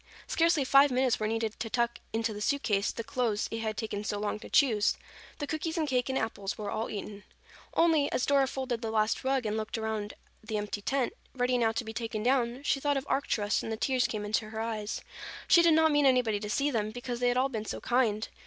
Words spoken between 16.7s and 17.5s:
them, because they had all